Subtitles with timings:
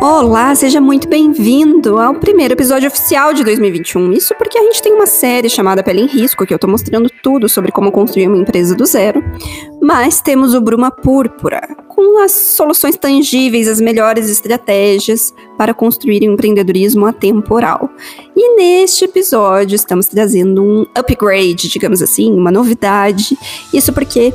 [0.00, 4.12] Olá, seja muito bem-vindo ao primeiro episódio oficial de 2021.
[4.12, 7.08] Isso porque a gente tem uma série chamada Pele em Risco, que eu tô mostrando
[7.22, 9.24] tudo sobre como construir uma empresa do zero.
[9.84, 16.32] Mas temos o Bruma Púrpura, com as soluções tangíveis, as melhores estratégias para construir um
[16.32, 17.90] empreendedorismo atemporal.
[18.34, 23.38] E neste episódio estamos trazendo um upgrade, digamos assim, uma novidade.
[23.74, 24.32] Isso porque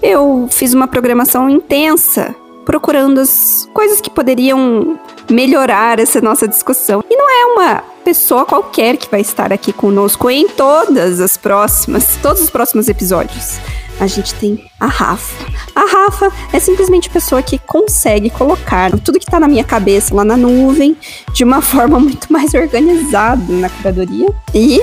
[0.00, 2.32] eu fiz uma programação intensa
[2.64, 4.96] procurando as coisas que poderiam
[5.28, 7.02] melhorar essa nossa discussão.
[7.10, 12.16] E não é uma pessoa qualquer que vai estar aqui conosco em todas as próximas,
[12.22, 13.58] todos os próximos episódios.
[14.00, 15.44] A gente tem a Rafa.
[15.74, 20.14] A Rafa é simplesmente a pessoa que consegue colocar tudo que tá na minha cabeça
[20.14, 20.96] lá na nuvem
[21.32, 24.28] de uma forma muito mais organizada na curadoria.
[24.54, 24.80] E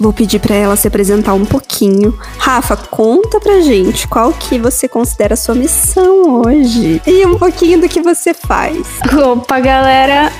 [0.00, 2.18] Vou pedir para ela se apresentar um pouquinho.
[2.38, 7.88] Rafa, conta pra gente qual que você considera sua missão hoje e um pouquinho do
[7.88, 8.78] que você faz.
[9.22, 10.32] Opa, galera!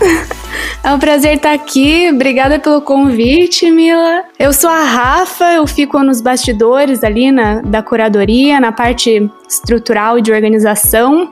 [0.82, 2.10] É um prazer estar aqui.
[2.10, 4.24] Obrigada pelo convite, Mila.
[4.38, 10.18] Eu sou a Rafa, eu fico nos bastidores ali na, da curadoria, na parte estrutural
[10.18, 11.30] e de organização.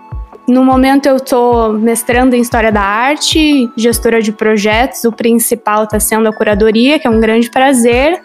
[0.48, 6.00] No momento eu estou mestrando em História da Arte, gestora de projetos, o principal está
[6.00, 8.18] sendo a curadoria, que é um grande prazer.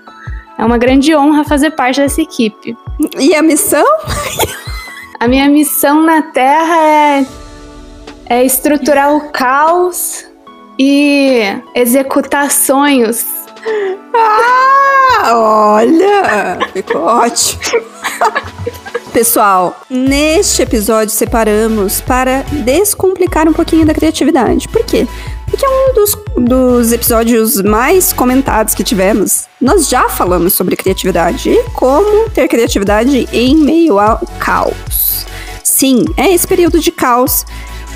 [0.58, 2.78] É uma grande honra fazer parte dessa equipe.
[3.20, 3.86] E a missão?
[5.20, 7.26] a minha missão na Terra é,
[8.30, 10.26] é estruturar o caos
[10.80, 11.42] e
[11.76, 13.26] executar sonhos.
[14.16, 16.60] Ah, olha!
[16.72, 17.84] Ficou ótimo.
[19.14, 24.68] Pessoal, neste episódio separamos para descomplicar um pouquinho da criatividade.
[24.68, 25.08] Por quê?
[25.48, 29.48] Porque é um dos, dos episódios mais comentados que tivemos.
[29.62, 35.28] Nós já falamos sobre criatividade e como ter criatividade em meio ao caos.
[35.64, 37.46] Sim, é esse período de caos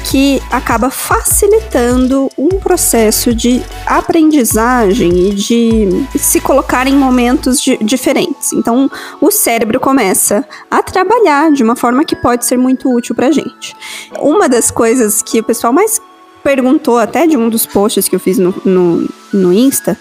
[0.10, 8.54] que acaba facilitando um processo de aprendizagem e de se colocar em momentos diferentes.
[8.54, 13.28] Então, o cérebro começa a trabalhar de uma forma que pode ser muito útil para
[13.28, 13.76] a gente.
[14.20, 16.00] Uma das coisas que o pessoal mais
[16.42, 19.98] perguntou, até de um dos posts que eu fiz no, no, no Insta,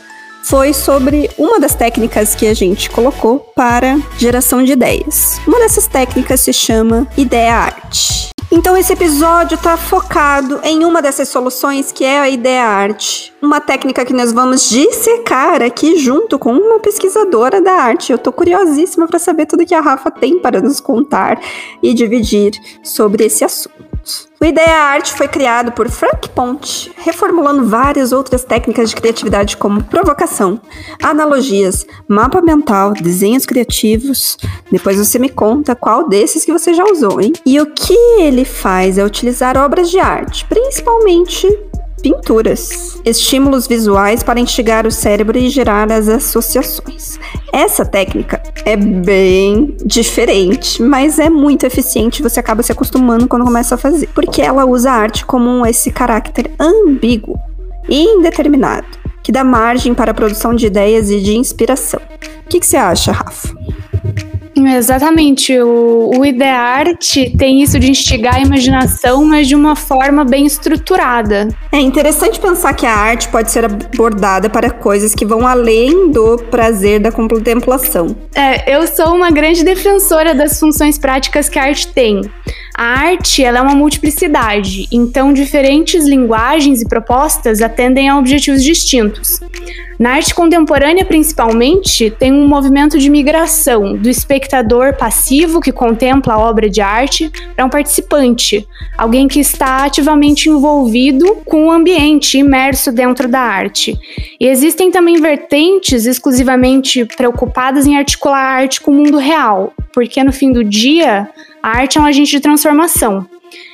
[0.46, 5.40] foi sobre uma das técnicas que a gente colocou para geração de ideias.
[5.46, 8.28] Uma dessas técnicas se chama ideia arte.
[8.50, 13.60] Então esse episódio está focado em uma dessas soluções que é a ideia arte, uma
[13.60, 18.10] técnica que nós vamos dissecar aqui junto com uma pesquisadora da arte.
[18.10, 21.40] Eu estou curiosíssima para saber tudo que a Rafa tem para nos contar
[21.80, 22.52] e dividir
[22.82, 23.86] sobre esse assunto.
[24.38, 29.82] O Ideia Arte foi criado por Frank Ponte, reformulando várias outras técnicas de criatividade como
[29.82, 30.60] provocação,
[31.02, 34.36] analogias, mapa mental, desenhos criativos.
[34.70, 37.32] Depois você me conta qual desses que você já usou, hein?
[37.46, 41.48] E o que ele faz é utilizar obras de arte, principalmente
[42.06, 47.18] pinturas, estímulos visuais para instigar o cérebro e gerar as associações.
[47.52, 53.74] Essa técnica é bem diferente, mas é muito eficiente, você acaba se acostumando quando começa
[53.74, 57.36] a fazer, porque ela usa a arte como esse caráter ambíguo
[57.88, 58.86] e indeterminado,
[59.20, 62.00] que dá margem para a produção de ideias e de inspiração.
[62.44, 63.52] O que, que você acha, Rafa?
[64.74, 65.58] Exatamente.
[65.60, 71.48] O, o IdeArt tem isso de instigar a imaginação, mas de uma forma bem estruturada.
[71.72, 76.38] É interessante pensar que a arte pode ser abordada para coisas que vão além do
[76.50, 78.16] prazer da contemplação.
[78.34, 82.22] É, eu sou uma grande defensora das funções práticas que a arte tem.
[82.78, 89.40] A arte ela é uma multiplicidade, então diferentes linguagens e propostas atendem a objetivos distintos.
[89.98, 96.38] Na arte contemporânea, principalmente, tem um movimento de migração do espectador passivo que contempla a
[96.38, 102.92] obra de arte para um participante, alguém que está ativamente envolvido com o ambiente imerso
[102.92, 103.98] dentro da arte.
[104.38, 110.22] E existem também vertentes exclusivamente preocupadas em articular a arte com o mundo real, porque
[110.22, 111.26] no fim do dia,
[111.66, 113.26] a arte é um agente de transformação.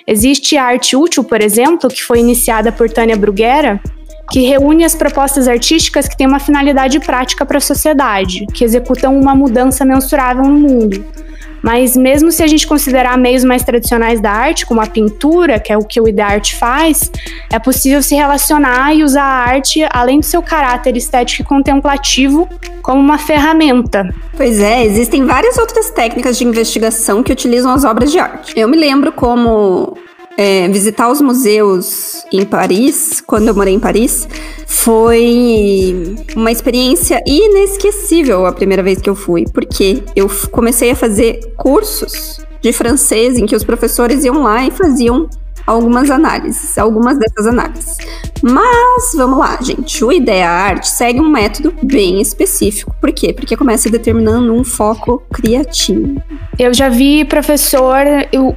[0.06, 3.83] Existe a arte útil, por exemplo, que foi iniciada por Tânia Bruguera,
[4.32, 9.14] que reúne as propostas artísticas que têm uma finalidade prática para a sociedade, que executam
[9.14, 11.05] uma mudança mensurável no mundo.
[11.62, 15.70] Mas mesmo se a gente considerar meios mais tradicionais da arte, como a pintura, que
[15.70, 17.12] é o que o IdeArt faz,
[17.52, 22.49] é possível se relacionar e usar a arte, além do seu caráter estético e contemplativo,
[22.81, 24.08] como uma ferramenta.
[24.34, 28.55] Pois é, existem várias outras técnicas de investigação que utilizam as obras de arte.
[28.56, 29.96] Eu me lembro como
[30.37, 34.26] é, visitar os museus em Paris, quando eu morei em Paris,
[34.67, 41.52] foi uma experiência inesquecível a primeira vez que eu fui, porque eu comecei a fazer
[41.56, 45.29] cursos de francês em que os professores iam lá e faziam
[45.67, 47.97] algumas análises, algumas dessas análises.
[48.43, 50.05] Mas vamos lá, gente.
[50.05, 52.94] O Ideia Arte segue um método bem específico.
[53.00, 53.32] Por quê?
[53.32, 56.20] Porque começa determinando um foco criativo.
[56.59, 58.05] Eu já vi professor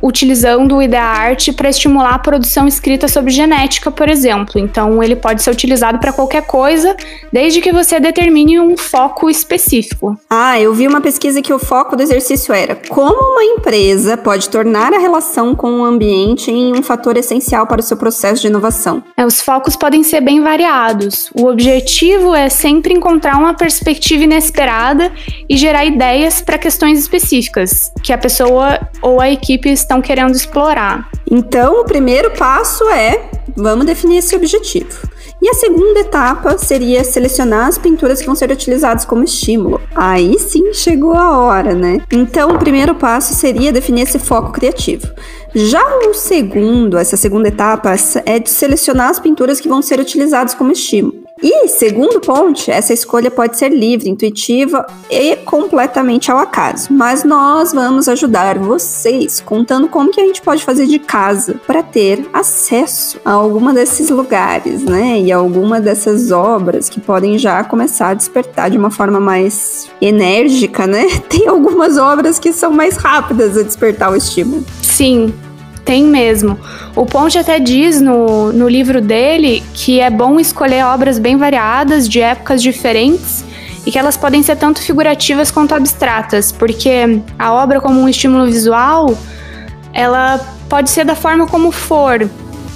[0.01, 4.59] utilizando o Ideia Arte para estimular a produção escrita sobre genética, por exemplo.
[4.59, 6.95] Então, ele pode ser utilizado para qualquer coisa,
[7.31, 10.17] desde que você determine um foco específico.
[10.29, 14.49] Ah, eu vi uma pesquisa que o foco do exercício era como uma empresa pode
[14.49, 18.47] tornar a relação com o ambiente em um fator essencial para o seu processo de
[18.47, 19.03] inovação.
[19.17, 21.29] É, os focos podem ser bem variados.
[21.33, 25.11] O objetivo é sempre encontrar uma perspectiva inesperada
[25.49, 31.09] e gerar ideias para questões específicas que a pessoa ou a equipe estão querendo explorar.
[31.29, 35.14] Então, o primeiro passo é vamos definir esse objetivo.
[35.41, 39.81] E a segunda etapa seria selecionar as pinturas que vão ser utilizadas como estímulo.
[39.93, 42.01] Aí sim chegou a hora, né?
[42.11, 45.07] Então, o primeiro passo seria definir esse foco criativo.
[45.53, 47.93] Já o segundo, essa segunda etapa,
[48.25, 51.24] é de selecionar as pinturas que vão ser utilizadas como estímulo.
[51.47, 56.91] E, segundo ponto, essa escolha pode ser livre, intuitiva e completamente ao acaso.
[56.91, 61.83] Mas nós vamos ajudar vocês contando como que a gente pode fazer de casa para
[61.83, 65.19] ter acesso a alguma desses lugares, né?
[65.19, 70.87] E alguma dessas obras que podem já começar a despertar de uma forma mais enérgica,
[70.87, 71.05] né?
[71.29, 74.65] Tem algumas obras que são mais rápidas a despertar o estímulo.
[74.81, 75.31] Sim,
[75.85, 76.59] tem mesmo.
[76.95, 82.09] O Ponte até diz no, no livro dele que é bom escolher obras bem variadas,
[82.09, 83.45] de épocas diferentes,
[83.85, 88.45] e que elas podem ser tanto figurativas quanto abstratas, porque a obra, como um estímulo
[88.47, 89.15] visual,
[89.93, 92.27] ela pode ser da forma como for.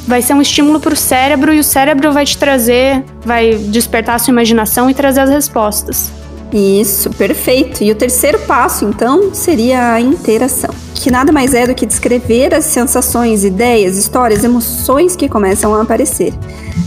[0.08, 4.16] Vai ser um estímulo para o cérebro e o cérebro vai te trazer, vai despertar
[4.16, 6.19] a sua imaginação e trazer as respostas.
[6.52, 7.84] Isso, perfeito.
[7.84, 12.54] E o terceiro passo, então, seria a interação, que nada mais é do que descrever
[12.56, 16.34] as sensações, ideias, histórias, emoções que começam a aparecer.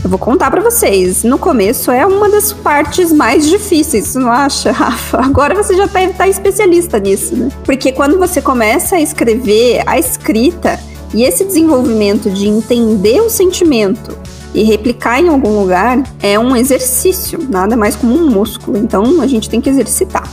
[0.02, 1.22] Eu vou contar para vocês.
[1.22, 5.18] No começo é uma das partes mais difíceis, não acha, Rafa?
[5.18, 7.48] Agora você já deve estar especialista nisso, né?
[7.64, 10.78] Porque quando você começa a escrever, a escrita
[11.14, 14.21] e esse desenvolvimento de entender o sentimento
[14.54, 18.76] e replicar em algum lugar é um exercício, nada mais como um músculo.
[18.78, 20.28] Então a gente tem que exercitar.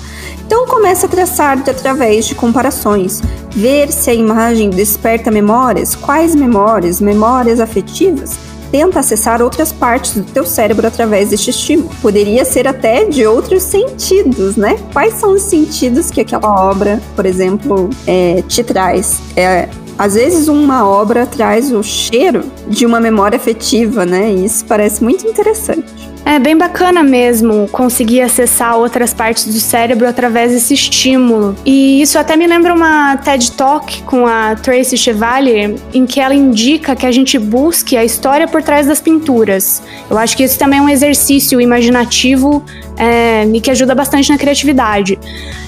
[0.46, 3.22] Então começa a traçar através de comparações,
[3.52, 8.38] ver se a imagem desperta memórias, quais memórias, memórias afetivas.
[8.72, 11.90] Tenta acessar outras partes do teu cérebro através deste estímulo.
[12.02, 14.78] Poderia ser até de outros sentidos, né?
[14.94, 19.20] Quais são os sentidos que aquela obra, por exemplo, é, te traz?
[19.36, 19.68] É
[20.00, 24.32] às vezes uma obra traz o cheiro de uma memória afetiva, né?
[24.32, 26.10] E isso parece muito interessante.
[26.26, 31.56] É bem bacana mesmo conseguir acessar outras partes do cérebro através desse estímulo.
[31.66, 36.36] E isso até me lembra uma TED Talk com a Tracy Chevalier, em que ela
[36.36, 39.82] indica que a gente busque a história por trás das pinturas.
[40.10, 42.64] Eu acho que isso também é um exercício imaginativo
[42.96, 45.20] é, e que ajuda bastante na criatividade.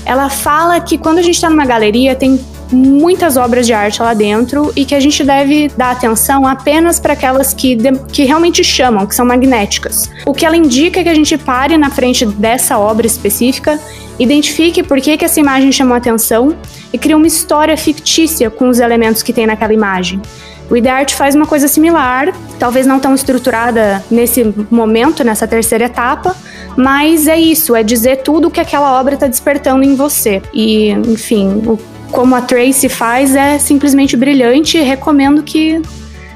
[0.06, 2.40] Ela fala que quando a gente está numa galeria, tem
[2.72, 7.14] muitas obras de arte lá dentro e que a gente deve dar atenção apenas para
[7.14, 7.78] aquelas que,
[8.12, 10.10] que realmente chamam, que são magnéticas.
[10.26, 13.80] O que ela indica é que a gente pare na frente dessa obra específica,
[14.20, 16.56] identifique por que, que essa imagem chamou atenção
[16.94, 20.22] e crie uma história fictícia com os elementos que tem naquela imagem.
[20.70, 26.34] O IdeArt faz uma coisa similar, talvez não tão estruturada nesse momento, nessa terceira etapa,
[26.78, 30.42] mas é isso, é dizer tudo o que aquela obra está despertando em você.
[30.54, 31.78] E, enfim, o
[32.12, 35.82] como a Tracy faz é simplesmente brilhante recomendo que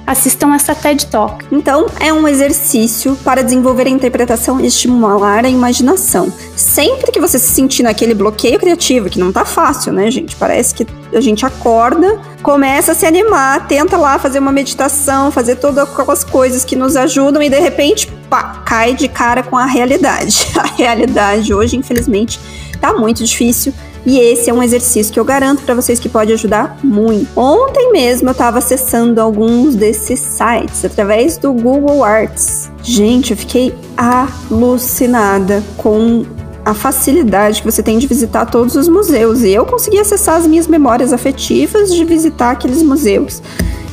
[0.06, 1.46] assistam essa TED Talk.
[1.52, 6.32] Então, é um exercício para desenvolver a interpretação e estimular a imaginação.
[6.56, 10.36] Sempre que você se sentir naquele bloqueio criativo, que não tá fácil, né, gente?
[10.36, 15.56] Parece que a gente acorda, começa a se animar, tenta lá fazer uma meditação, fazer
[15.56, 19.66] todas aquelas coisas que nos ajudam e de repente, pá, cai de cara com a
[19.66, 20.46] realidade.
[20.56, 22.40] A realidade hoje, infelizmente,
[22.80, 23.74] tá muito difícil
[24.06, 27.28] e esse é um exercício que eu garanto para vocês que pode ajudar muito.
[27.40, 32.70] Ontem mesmo eu estava acessando alguns desses sites através do Google Arts.
[32.84, 36.24] Gente, eu fiquei alucinada com
[36.64, 39.42] a facilidade que você tem de visitar todos os museus.
[39.42, 43.42] E eu consegui acessar as minhas memórias afetivas de visitar aqueles museus.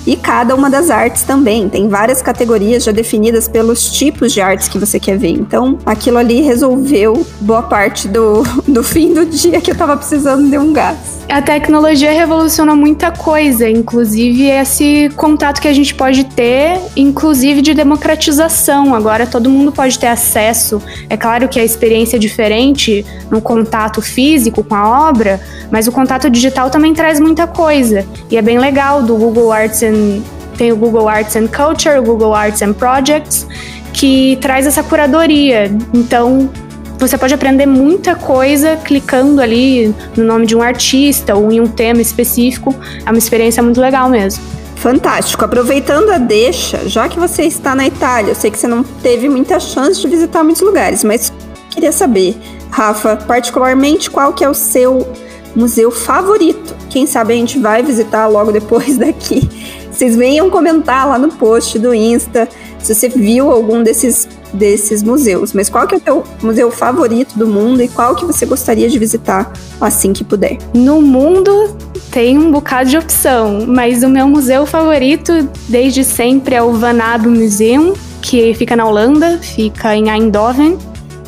[0.06, 1.68] E cada uma das artes também.
[1.68, 5.30] Tem várias categorias já definidas pelos tipos de artes que você quer ver.
[5.30, 10.48] Então, aquilo ali resolveu boa parte do, do fim do dia que eu tava precisando
[10.48, 11.22] de um gás.
[11.28, 17.72] A tecnologia revoluciona muita coisa, inclusive esse contato que a gente pode ter, inclusive de
[17.72, 18.94] democratização.
[18.94, 20.82] Agora todo mundo pode ter acesso.
[21.08, 25.40] É claro que a experiência é diferente no contato físico com a obra,
[25.70, 28.04] mas o contato digital também traz muita coisa.
[28.30, 30.22] E é bem legal do Google Arts and
[30.56, 33.46] tem o Google Arts and Culture, o Google Arts and Projects,
[33.92, 35.70] que traz essa curadoria.
[35.92, 36.50] Então,
[36.98, 41.66] você pode aprender muita coisa clicando ali no nome de um artista ou em um
[41.66, 42.74] tema específico.
[43.04, 44.42] É uma experiência muito legal mesmo.
[44.76, 45.44] Fantástico.
[45.44, 49.28] Aproveitando a deixa, já que você está na Itália, eu sei que você não teve
[49.28, 51.32] muita chance de visitar muitos lugares, mas
[51.70, 52.36] queria saber,
[52.70, 55.08] Rafa, particularmente qual que é o seu
[55.54, 56.74] museu favorito?
[56.90, 59.48] Quem sabe a gente vai visitar logo depois daqui.
[59.92, 65.52] Vocês venham comentar lá no post do Insta se você viu algum desses desses museus.
[65.52, 68.88] Mas qual que é o teu museu favorito do mundo e qual que você gostaria
[68.88, 70.58] de visitar assim que puder?
[70.74, 71.76] No mundo
[72.10, 76.98] tem um bocado de opção, mas o meu museu favorito desde sempre é o Van
[77.00, 80.76] Abbe Museum, que fica na Holanda, fica em Eindhoven.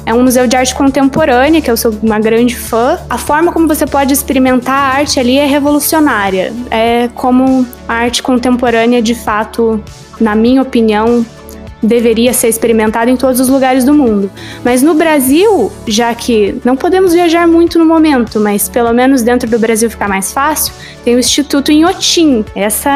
[0.07, 2.99] É um museu de arte contemporânea, que eu sou uma grande fã.
[3.09, 6.53] A forma como você pode experimentar a arte ali é revolucionária.
[6.71, 9.83] É como a arte contemporânea, de fato,
[10.21, 11.25] na minha opinião,
[11.85, 14.31] deveria ser experimentado em todos os lugares do mundo.
[14.65, 19.49] Mas no Brasil, já que não podemos viajar muito no momento, mas pelo menos dentro
[19.49, 20.73] do Brasil ficar mais fácil,
[21.05, 22.45] tem o Instituto Inhotim.
[22.55, 22.91] Essa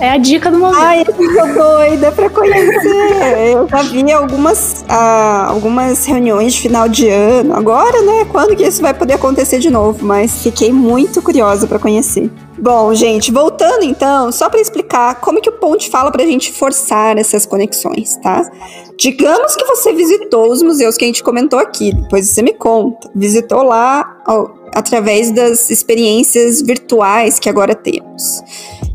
[0.00, 0.80] é, a dica do momento.
[0.80, 3.52] Ai, eu tô doida pra conhecer.
[3.52, 7.54] eu já vi algumas, ah, algumas reuniões de final de ano.
[7.54, 8.26] Agora, né?
[8.30, 10.04] Quando que isso vai poder acontecer de novo?
[10.04, 12.30] Mas fiquei muito curiosa para conhecer.
[12.58, 16.50] Bom, gente, voltando então, só para explicar como que o Ponte fala para a gente
[16.52, 18.50] forçar essas conexões, tá?
[18.98, 23.10] Digamos que você visitou os museus que a gente comentou aqui, depois você me conta.
[23.14, 28.42] Visitou lá ó, através das experiências virtuais que agora temos.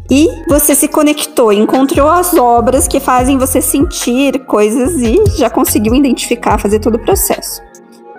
[0.10, 5.94] E você se conectou, encontrou as obras que fazem você sentir coisas e já conseguiu
[5.94, 7.62] identificar, fazer todo o processo.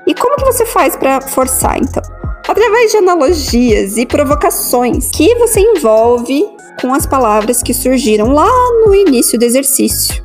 [0.06, 2.02] E como que você faz para forçar, então?
[2.46, 6.44] Através de analogias e provocações que você envolve
[6.80, 8.50] com as palavras que surgiram lá
[8.84, 10.22] no início do exercício.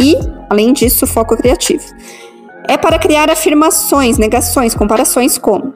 [0.00, 0.16] E,
[0.48, 1.84] além disso, foco criativo.
[2.68, 5.74] É para criar afirmações, negações, comparações como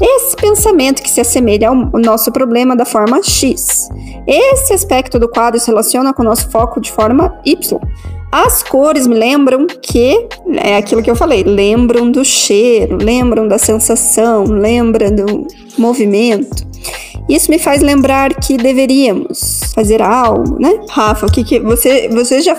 [0.00, 3.88] esse pensamento que se assemelha ao nosso problema da forma X.
[4.26, 7.80] Esse aspecto do quadro se relaciona com o nosso foco de forma Y.
[8.30, 13.58] As cores me lembram que é aquilo que eu falei, lembram do cheiro, lembram da
[13.58, 15.46] sensação, lembram do
[15.78, 16.66] movimento.
[17.28, 20.80] Isso me faz lembrar que deveríamos fazer algo, né?
[20.88, 22.56] Rafa, o que, que você você já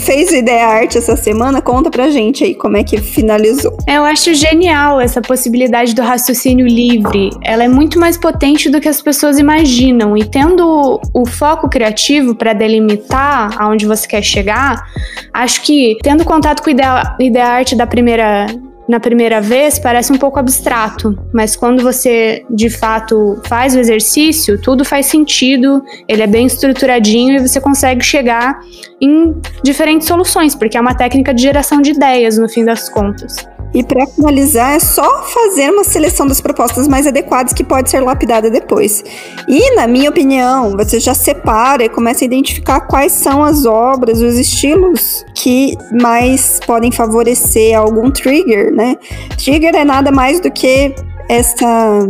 [0.00, 1.60] fez ideia arte essa semana?
[1.60, 3.76] Conta pra gente aí como é que finalizou.
[3.88, 7.30] Eu acho genial essa possibilidade do raciocínio livre.
[7.42, 12.34] Ela é muito mais potente do que as pessoas imaginam e tendo o foco criativo
[12.34, 14.86] para delimitar aonde você quer chegar,
[15.32, 18.46] acho que tendo contato com ideia, ideia arte da primeira
[18.88, 24.60] na primeira vez parece um pouco abstrato, mas quando você de fato faz o exercício,
[24.60, 28.58] tudo faz sentido, ele é bem estruturadinho e você consegue chegar
[29.00, 33.46] em diferentes soluções, porque é uma técnica de geração de ideias no fim das contas.
[33.74, 38.00] E para finalizar, é só fazer uma seleção das propostas mais adequadas que pode ser
[38.00, 39.04] lapidada depois.
[39.46, 44.22] E, na minha opinião, você já separa e começa a identificar quais são as obras,
[44.22, 48.96] os estilos que mais podem favorecer algum trigger, né?
[49.36, 50.94] Trigger é nada mais do que
[51.28, 52.06] essa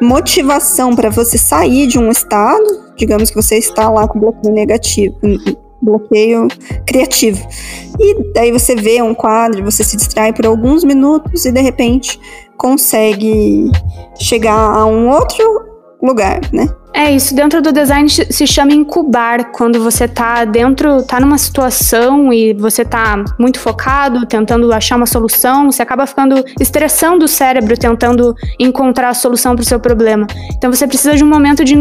[0.00, 2.64] motivação para você sair de um estado,
[2.96, 5.16] digamos que você está lá com bloqueio negativo,
[5.84, 6.48] bloqueio
[6.86, 7.46] criativo.
[7.98, 12.18] E daí você vê um quadro, você se distrai por alguns minutos e de repente
[12.56, 13.70] consegue
[14.18, 15.73] chegar a um outro
[16.06, 16.68] lugar, né?
[16.96, 22.32] É, isso dentro do design se chama incubar, quando você tá dentro, tá numa situação
[22.32, 27.76] e você tá muito focado, tentando achar uma solução, você acaba ficando estressando o cérebro
[27.76, 30.24] tentando encontrar a solução para o seu problema.
[30.56, 31.74] Então você precisa de um momento de,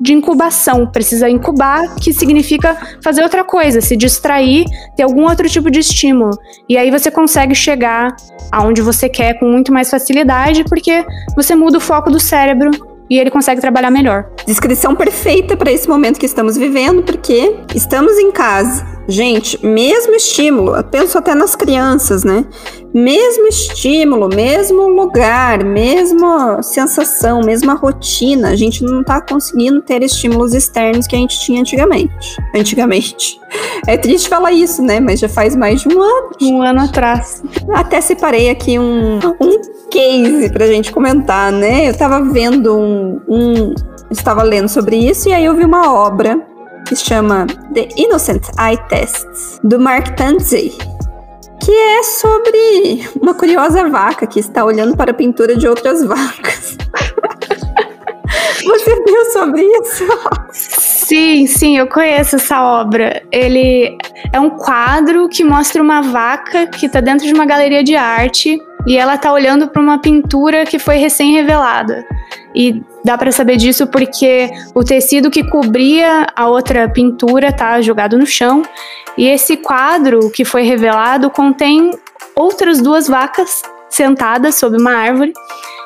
[0.00, 2.74] de incubação, precisa incubar, que significa
[3.04, 4.64] fazer outra coisa, se distrair,
[4.96, 6.30] ter algum outro tipo de estímulo.
[6.66, 8.16] E aí você consegue chegar
[8.50, 11.04] aonde você quer com muito mais facilidade, porque
[11.36, 12.70] você muda o foco do cérebro
[13.08, 14.30] e ele consegue trabalhar melhor.
[14.48, 20.76] Descrição perfeita para esse momento que estamos vivendo, porque estamos em casa Gente, mesmo estímulo,
[20.76, 22.44] eu penso até nas crianças, né?
[22.92, 30.52] Mesmo estímulo, mesmo lugar, mesma sensação, mesma rotina, a gente não tá conseguindo ter estímulos
[30.52, 32.36] externos que a gente tinha antigamente.
[32.54, 33.40] Antigamente.
[33.86, 35.00] É triste falar isso, né?
[35.00, 36.30] Mas já faz mais de um ano.
[36.42, 37.42] Um ano atrás.
[37.72, 41.88] Até separei aqui um, um case pra gente comentar, né?
[41.88, 43.74] Eu tava vendo um, um
[44.10, 46.40] estava lendo sobre isso e aí eu vi uma obra
[46.86, 50.72] que chama The Innocent Eye Tests, do Mark Tanzey,
[51.62, 56.78] que é sobre uma curiosa vaca que está olhando para a pintura de outras vacas.
[58.64, 60.04] Você viu sobre isso?
[60.52, 63.22] Sim, sim, eu conheço essa obra.
[63.32, 63.96] Ele
[64.32, 68.58] é um quadro que mostra uma vaca que está dentro de uma galeria de arte
[68.86, 72.04] e ela está olhando para uma pintura que foi recém-revelada.
[72.54, 78.18] E dá para saber disso porque o tecido que cobria a outra pintura tá jogado
[78.18, 78.62] no chão.
[79.16, 81.90] E esse quadro que foi revelado contém
[82.36, 85.32] outras duas vacas sentadas sob uma árvore.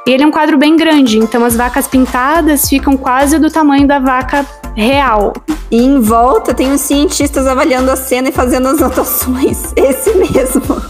[0.05, 3.87] E ele é um quadro bem grande, então as vacas pintadas ficam quase do tamanho
[3.87, 5.33] da vaca real.
[5.71, 9.73] E em volta tem os cientistas avaliando a cena e fazendo as anotações.
[9.79, 10.83] Esse mesmo.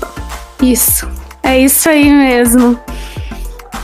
[0.63, 1.07] Isso.
[1.43, 2.81] É isso aí mesmo.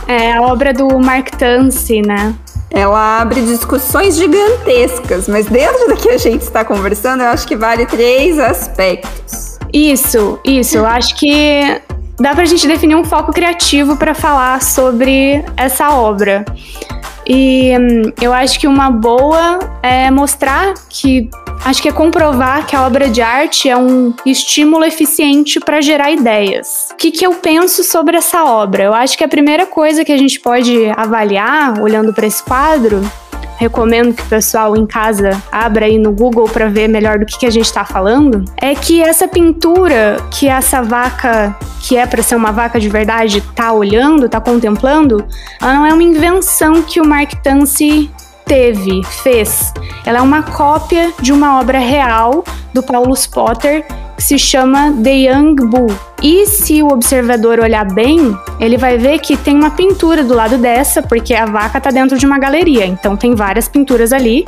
[0.08, 2.34] É a obra do Mark Tansey, né?
[2.70, 7.54] Ela abre discussões gigantescas, mas dentro do que a gente está conversando, eu acho que
[7.54, 9.58] vale três aspectos.
[9.70, 10.78] Isso, isso.
[10.78, 11.80] Eu acho que
[12.18, 16.44] dá pra gente definir um foco criativo para falar sobre essa obra.
[17.28, 21.28] E hum, eu acho que uma boa é mostrar que
[21.64, 26.10] acho que é comprovar que a obra de arte é um estímulo eficiente para gerar
[26.10, 26.88] ideias.
[26.92, 28.84] O que, que eu penso sobre essa obra?
[28.84, 33.02] Eu acho que a primeira coisa que a gente pode avaliar, olhando para esse quadro,
[33.58, 37.38] recomendo que o pessoal em casa abra aí no Google para ver melhor do que,
[37.38, 42.22] que a gente está falando, é que essa pintura que essa vaca, que é para
[42.22, 45.26] ser uma vaca de verdade, tá olhando, tá contemplando,
[45.60, 48.10] ela não é uma invenção que o Mark Tansey
[48.48, 49.72] teve, fez.
[50.04, 53.84] Ela é uma cópia de uma obra real do Paulus Potter
[54.16, 55.94] que se chama The Young Bull.
[56.22, 60.58] E se o observador olhar bem, ele vai ver que tem uma pintura do lado
[60.58, 64.44] dessa, porque a vaca está dentro de uma galeria, então tem várias pinturas ali.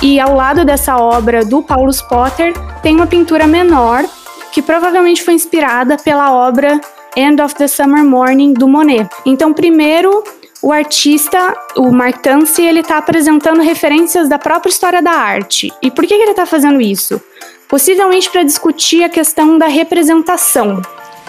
[0.00, 4.04] E ao lado dessa obra do Paulus Potter tem uma pintura menor
[4.52, 6.80] que provavelmente foi inspirada pela obra
[7.16, 9.08] End of the Summer Morning do Monet.
[9.26, 10.22] Então, primeiro
[10.62, 12.24] o artista, o Mark
[12.58, 15.72] ele está apresentando referências da própria história da arte.
[15.82, 17.20] E por que, que ele está fazendo isso?
[17.68, 20.80] Possivelmente para discutir a questão da representação.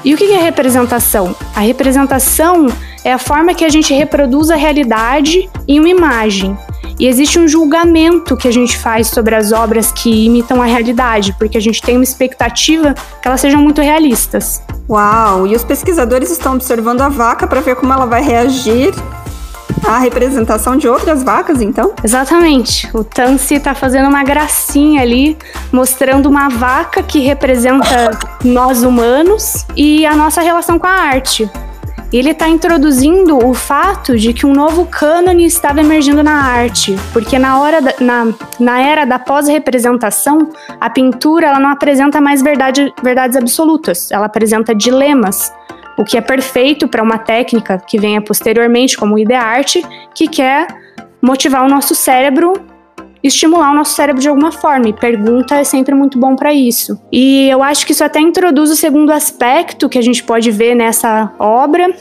[0.05, 1.35] E o que é representação?
[1.55, 2.67] A representação
[3.03, 6.55] é a forma que a gente reproduz a realidade em uma imagem.
[6.99, 11.33] E existe um julgamento que a gente faz sobre as obras que imitam a realidade,
[11.39, 14.61] porque a gente tem uma expectativa que elas sejam muito realistas.
[14.87, 15.47] Uau!
[15.47, 18.93] E os pesquisadores estão observando a vaca para ver como ela vai reagir
[19.85, 21.93] a representação de outras vacas, então?
[22.03, 22.89] Exatamente.
[22.93, 25.37] O Tansi tá fazendo uma gracinha ali,
[25.71, 28.11] mostrando uma vaca que representa
[28.43, 31.49] nós humanos e a nossa relação com a arte.
[32.11, 37.39] Ele está introduzindo o fato de que um novo cânone estava emergindo na arte, porque
[37.39, 42.93] na, hora da, na, na era da pós-representação, a pintura ela não apresenta mais verdade,
[43.01, 45.51] verdades absolutas, ela apresenta dilemas
[45.97, 49.19] o que é perfeito para uma técnica que venha posteriormente, como o
[50.15, 50.67] que quer
[51.21, 52.53] motivar o nosso cérebro,
[53.23, 54.89] estimular o nosso cérebro de alguma forma.
[54.89, 56.99] E pergunta é sempre muito bom para isso.
[57.11, 60.75] E eu acho que isso até introduz o segundo aspecto que a gente pode ver
[60.75, 61.95] nessa obra,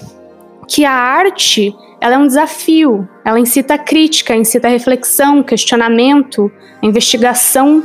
[0.67, 6.51] que a arte ela é um desafio, ela incita crítica, incita reflexão, questionamento,
[6.83, 7.85] investigação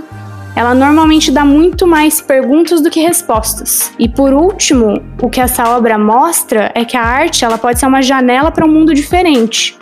[0.58, 3.91] ela normalmente dá muito mais perguntas do que respostas.
[4.00, 7.86] E por último, o que essa obra mostra é que a arte ela pode ser
[7.86, 9.78] uma janela para um mundo diferente.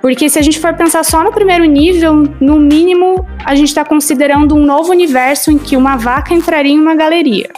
[0.00, 3.84] Porque se a gente for pensar só no primeiro nível, no mínimo a gente está
[3.84, 7.50] considerando um novo universo em que uma vaca entraria em uma galeria.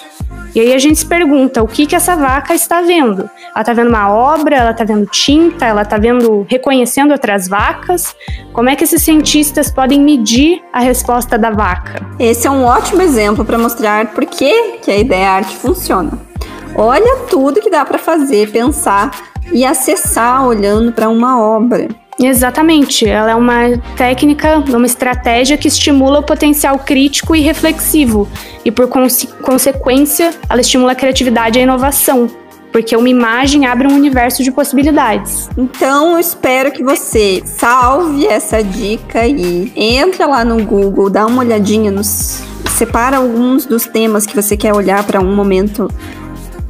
[0.57, 3.29] E aí a gente se pergunta o que que essa vaca está vendo?
[3.55, 8.17] Ela está vendo uma obra, ela está vendo tinta, ela está vendo, reconhecendo outras vacas?
[8.55, 12.01] Como é que esses cientistas podem medir a resposta da vaca?
[12.19, 16.13] Esse é um ótimo exemplo para mostrar por que, que a ideia arte funciona.
[16.75, 19.11] Olha tudo que dá para fazer, pensar
[19.53, 21.87] e acessar olhando para uma obra.
[22.19, 28.27] Exatamente, ela é uma técnica, uma estratégia que estimula o potencial crítico e reflexivo,
[28.65, 32.31] e por conse consequência, ela estimula a criatividade e a inovação,
[32.73, 35.51] porque uma imagem abre um universo de possibilidades.
[35.59, 41.43] Então, eu espero que você salve essa dica e entra lá no Google, dá uma
[41.43, 42.43] olhadinha nos
[42.77, 45.91] separa alguns dos temas que você quer olhar para um momento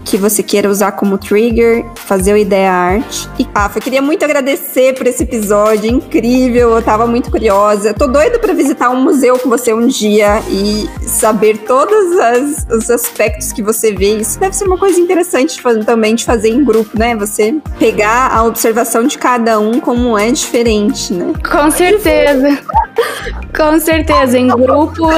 [0.06, 3.28] que você queira usar como trigger, fazer o ideia arte.
[3.38, 7.88] E Rafa, eu queria muito agradecer por esse episódio incrível, eu tava muito curiosa.
[7.88, 12.66] Eu tô doida para visitar um museu com você um dia e saber todos as,
[12.70, 14.18] os aspectos que você vê.
[14.18, 17.16] Isso deve ser uma coisa interessante também de fazer em grupo, né?
[17.16, 21.32] Você pegar a observação de cada um como é diferente, né?
[21.42, 22.58] Com certeza.
[23.56, 25.08] com certeza, em grupo.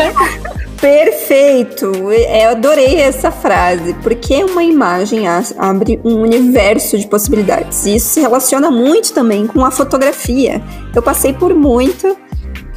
[0.81, 1.87] Perfeito!
[2.12, 7.85] Eu adorei essa frase, porque uma imagem abre um universo de possibilidades.
[7.85, 10.62] Isso se relaciona muito também com a fotografia.
[10.95, 12.17] Eu passei por muito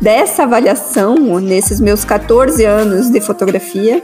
[0.02, 4.04] dessa avaliação nesses meus 14 anos de fotografia,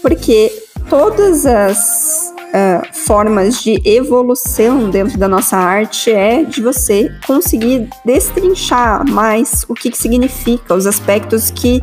[0.00, 0.50] porque
[0.90, 9.08] todas as uh, formas de evolução dentro da nossa arte é de você conseguir destrinchar
[9.08, 11.82] mais o que, que significa, os aspectos que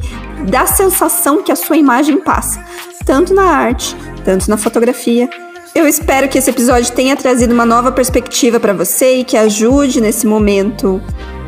[0.50, 2.64] dá sensação que a sua imagem passa,
[3.06, 5.30] tanto na arte, tanto na fotografia.
[5.74, 10.02] Eu espero que esse episódio tenha trazido uma nova perspectiva para você e que ajude
[10.02, 11.02] nesse momento,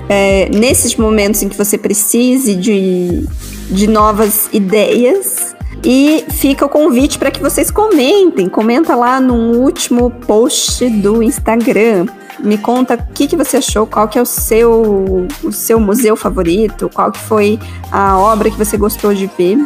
[0.07, 3.25] é, nesses momentos em que você precise de,
[3.69, 8.47] de novas ideias e fica o convite para que vocês comentem.
[8.47, 12.05] Comenta lá no último post do Instagram.
[12.39, 16.15] Me conta o que, que você achou, qual que é o seu, o seu museu
[16.15, 17.59] favorito, qual que foi
[17.91, 19.57] a obra que você gostou de ver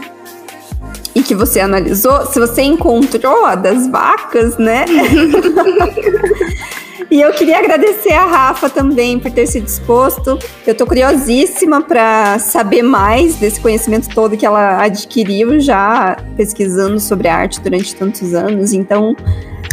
[1.14, 2.26] e que você analisou.
[2.26, 4.86] Se você encontrou a das vacas, né?
[7.10, 10.40] E eu queria agradecer a Rafa também por ter se disposto.
[10.66, 17.28] Eu tô curiosíssima para saber mais desse conhecimento todo que ela adquiriu já pesquisando sobre
[17.28, 18.74] arte durante tantos anos.
[18.74, 19.16] Então,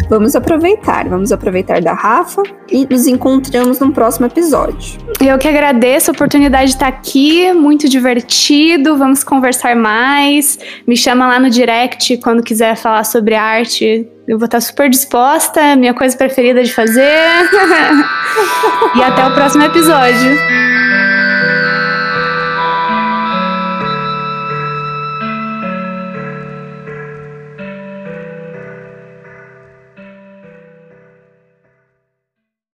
[0.08, 5.00] vamos aproveitar, vamos aproveitar da Rafa e nos encontramos no próximo episódio.
[5.20, 10.58] Eu que agradeço a oportunidade de estar aqui, muito divertido, vamos conversar mais.
[10.86, 14.06] Me chama lá no direct quando quiser falar sobre arte.
[14.26, 17.02] Eu vou estar super disposta, minha coisa preferida de fazer.
[18.96, 20.38] e até o próximo episódio.